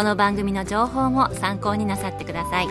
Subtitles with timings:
[0.00, 2.68] この番組の情報も参考になさってください。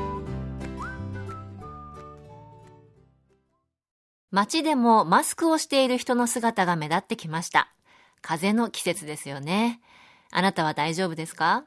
[4.32, 7.72] 街でもマスクをしている人の姿が目立ってきました。
[8.24, 9.80] 風邪の季節ですよね。
[10.32, 11.66] あなたは大丈夫ですか？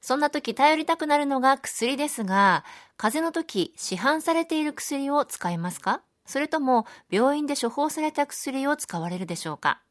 [0.00, 2.64] そんな時頼りたくなるのが薬ですが、
[2.96, 6.00] 風邪の時市販されている薬を使いますか？
[6.24, 9.82] それとも病院で処方された薬を使われるでしょうか？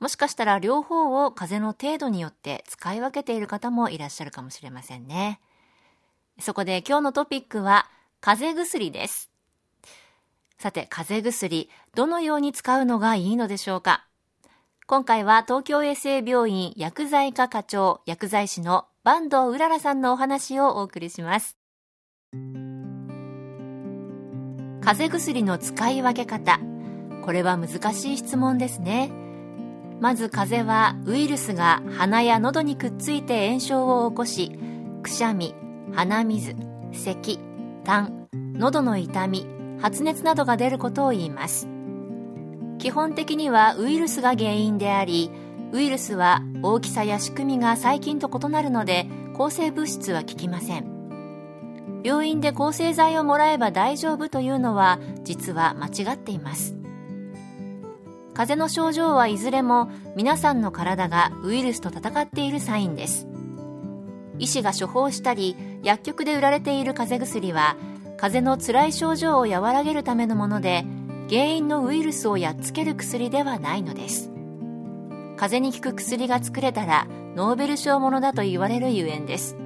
[0.00, 5.40] もしかしたら両方を風邪の程度によって使い分けている方もいらっしゃるかもしれませんね。
[6.40, 7.86] そこで今日のトピックは
[8.22, 9.30] 風邪薬です。
[10.58, 14.06] さて、風邪薬、どのように使うのがいいのでしょうか？
[14.86, 21.56] 今回は東京衛生病院薬剤科課長薬剤師の坂東うららさんのお話をお送りします。
[24.82, 26.58] 風邪薬の使い分け方。
[27.22, 29.10] これは難しい質問ですね。
[30.00, 34.58] まず風邪はウイルスが鼻や喉にくっついて炎症を起こし
[35.02, 35.54] くしゃみ
[35.92, 36.56] 鼻水
[36.92, 37.38] 咳
[37.84, 39.46] 痰喉の痛み
[39.80, 41.68] 発熱などが出ることを言います。
[42.78, 45.30] 基本的にはウイルスが原因であり
[45.72, 49.06] ウイルスは大きさや仕組みが細菌と異なるので
[49.36, 52.00] 抗生物質は効きません。
[52.02, 56.79] 病院で抗生剤をもらえば大丈夫というのは実は間違っています。
[58.34, 63.26] 風邪の症状はいずれも皆さんの体がウイルスと戦っているサインです。
[64.38, 67.76] 医師が処方したり薬局で売られている風邪薬は
[68.16, 70.84] 風邪の辛い症状を和らげるためのもので
[71.28, 74.30] 原因のウイルスをやっつける薬ではないのです。
[75.36, 79.56] 風邪に効く薬が作れたらノーベル賞ものだと言われるゆえんです。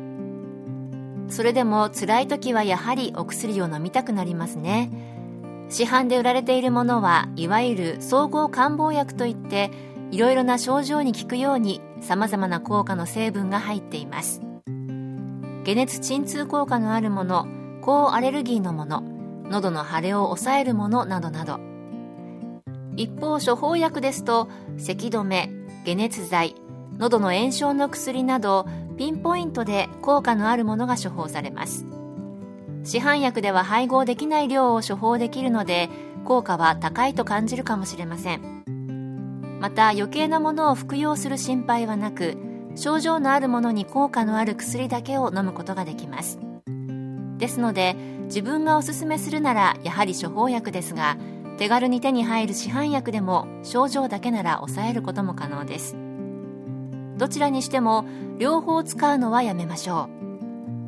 [1.29, 5.14] それでも辛い時はやはりお薬を飲みたくなりますね。
[5.69, 9.71] 市販で売られているものはいわゆる総合漢方薬といって
[10.11, 14.41] いろいろな症状に効くようにさまざまな効果の成分が入っています。
[15.65, 17.47] 解熱鎮痛効果のあるもの
[17.81, 19.03] 抗アレルギーのもの
[19.51, 21.59] 喉の腫れを抑えるものなどなど。
[22.97, 25.51] 一方処方薬ですと咳止め
[25.85, 26.55] 解熱剤
[26.99, 31.87] 喉の炎症の薬などピンポイントで効果のあるものが処方されます。
[32.84, 35.89] 市販薬では配合できない量を処方できるので
[36.25, 38.65] 効果は高いと感じるかもしれません。
[39.61, 42.37] また余計なものを服用する心配はなく
[42.77, 46.39] 症状のあるものに効果のある薬だけを飲むことができます。
[47.39, 51.16] ですので自分がおすすめするならやはり処方薬ですが
[51.56, 55.97] 手軽に手に入る市販薬でも症状だけなら抑えることも可能です。
[57.16, 58.05] どちらにしても
[58.39, 60.14] 両方使うのはやめましょう。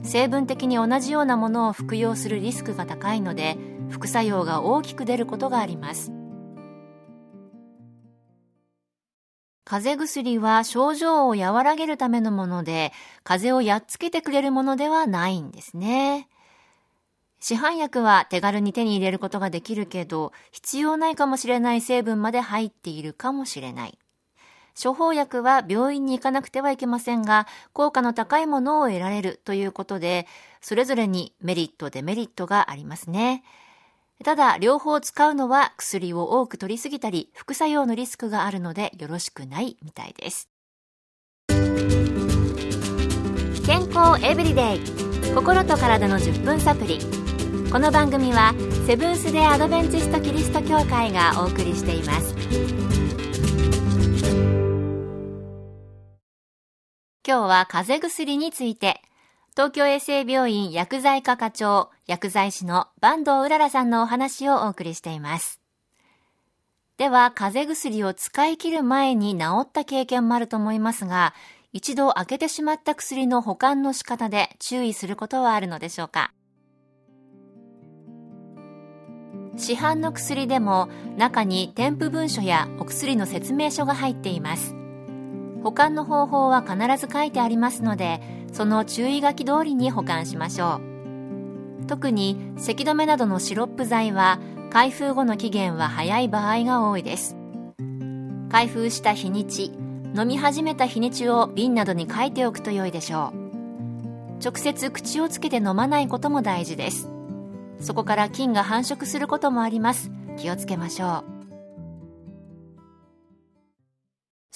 [0.07, 3.59] 成分的に同じようなものを服用するリスクが高いので
[3.91, 6.13] 副作用が大きく出ることがあります。
[9.65, 12.93] 風邪薬は症状を和らげるためのもので
[13.25, 16.29] 風邪をやっつけてくれるものではないんですね。
[17.41, 23.99] 市販薬は手軽に手に入れることができるけど必要ないかもしれない成分まで入っているかもしれない。
[24.81, 30.27] 処方薬は病院に行かなくてはいけませんが、効果の高いものを得られるということで、
[30.61, 33.43] それぞれにメリット、デメリットがありますね。
[34.25, 40.49] ただ、両方使うのは薬を多く取りすぎたり、副作用のリスクがあるのでよろしくないみたいです。
[43.67, 44.81] 健康エブリデイ
[45.35, 47.01] 心と体の10分サプリ
[47.73, 48.55] この番組は
[48.87, 52.86] セブンス・デ・アドベンチスト・キリスト教会がお送りしています
[57.29, 59.03] 今日は風邪薬について、
[59.51, 65.61] 東京衛生病院薬剤科課長、薬剤師の坂東うららさんのお話をお送りしています。
[66.99, 71.35] では、風邪薬を使い切る前に治った経験もあると思いますが、
[71.73, 76.33] 一度開けてしまった薬の保管の仕方で注意することはあるのでしょうか？
[79.57, 84.77] 市販の薬でも中に添付文書やお薬の説明書が入っています。
[85.67, 88.21] 保管の方法は必ず書いてありますので
[88.53, 90.81] その注意書き通りに保管しましょ
[91.83, 91.87] う。
[91.89, 94.39] 特に咳止めなどのシロップ剤は
[94.71, 97.37] 開封後の期限は早い場合が多いです。
[98.49, 99.73] 開封した日にち
[100.17, 104.45] 飲み始めた日にちを瓶などに書いておくと良いでしょう。
[104.45, 107.11] 直接口をつけて飲まないことも大事です。
[107.81, 110.13] そこから菌が繁殖することもあります。
[110.39, 111.36] 気をつけましょう。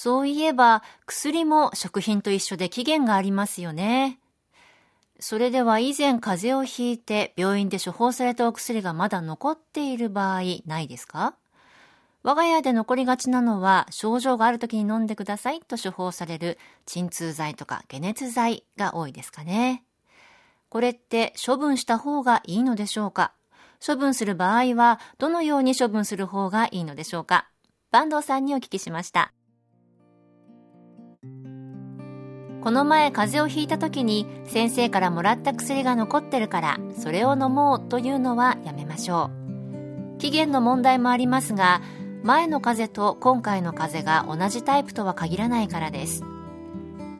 [0.02, 4.18] そういえば薬も食品と一緒で期限がありますよね
[5.18, 11.34] それでは以前風邪をひいて病院で処方されたお薬がまだ残っている場合ないですか？
[12.22, 16.56] 我が家で残りがちなのは症状がある時に飲んでくださいと処方される
[16.86, 19.84] 鎮痛剤とか解熱剤が多いですかね。
[20.70, 23.34] これって処分した方がいいのでしょうか？
[23.86, 27.50] 処分する場合はどのように処分する方がいいのでしょうか？
[27.92, 29.34] 坂東さんにお聞きしました。
[32.62, 39.30] この前風邪をひいた時に先生からもらった薬が残ってるからそれを飲もうというのはやめましょ
[40.16, 40.18] う。
[40.18, 41.80] 期限の問題もありますが
[42.22, 46.22] 前の風邪と今回の風邪が同じタイプとは限らないからです。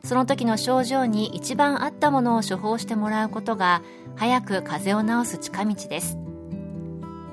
[0.03, 3.81] その時の症状に一番合ったものを処方してもらうことが
[4.15, 6.17] 早く風邪を治す近道です。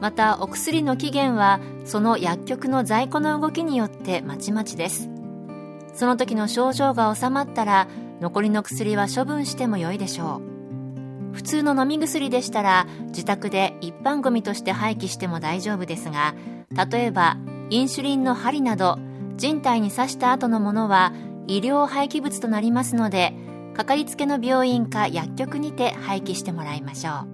[0.00, 5.10] またお薬の期限はその薬局の在庫の動きによってまちまちです。
[5.98, 7.88] その時の症状が治まったら
[8.20, 10.40] 残りの薬は処分しても良いでしょ
[11.32, 11.34] う。
[11.34, 16.36] 普通の飲み薬でしたら自宅で一般ゴミとして廃棄しても大丈夫ですが
[16.90, 17.36] 例えば
[17.70, 18.96] インシュリンの針など
[19.36, 21.12] 人体に刺した後のものは
[21.48, 23.34] 医療廃棄物となりますので
[23.74, 27.28] かかりつけの病院か薬局にて廃棄してもらいましょう。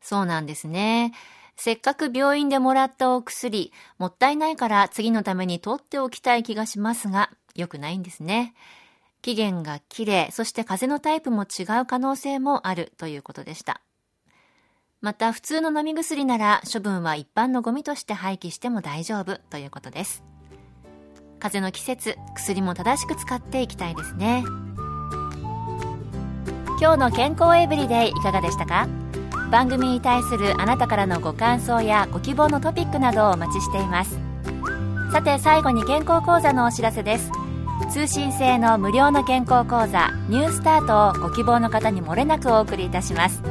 [0.00, 1.12] そうなんですね。
[1.60, 8.54] せっかく病院でもらったお薬もったいないから次のために取っておきたい気がしますが良くないんですね。
[9.22, 13.80] 期限が切れそして風邪のタイプも違う可能性もあるということでした。
[15.00, 20.22] また普通の飲み薬なら処分は一般のゴミとして廃棄しても大丈夫ということです。
[21.40, 24.44] 風邪の季節薬も正しく使っていきたいですね。
[26.80, 28.88] 今日の健康エブリデイいかがでしたか？
[29.50, 34.18] 番組に対するあなたからのご感想やご希望のトピックなどをお待ちしています。
[35.12, 37.32] さて最後に健康講座のお知らせです。
[37.90, 43.42] 通信制の無料の健康講座ニュースタートをご希望の方にもれなくお送りいたします。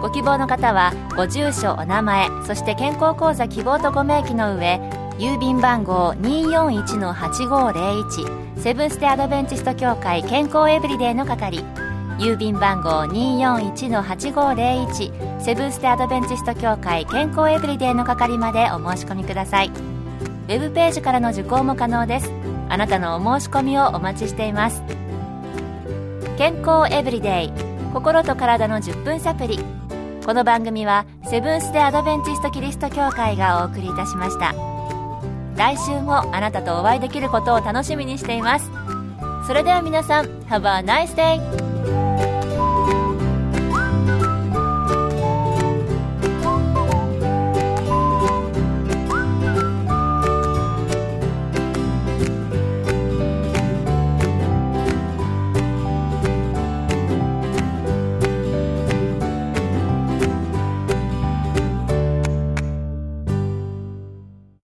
[0.00, 4.78] ご希望の方はご住所お名前そして健康講座希望とご名義の上
[5.18, 11.64] 郵便番号241-8501セブンステアドベンチスト協会健康エブリデイの係。
[12.18, 19.68] 郵便番号241-8501セブンステアドベンチスト協会健康エブリデイの係までお申し込みください。
[19.68, 22.32] ウェブページからの受講も可能です。
[22.68, 24.82] あなたのお申し込みをお待ちしています。
[26.38, 27.52] 健康エブリデイ。
[27.92, 29.58] 心と体の10分サプリ
[30.26, 34.54] この番組はセブンス・デ・アドベンチスト・キリスト教会がお送りいたしました。
[35.56, 38.70] 来週もあなたとお会いできることを楽しみにしています。
[39.46, 41.65] それでは皆さん Have a nice day!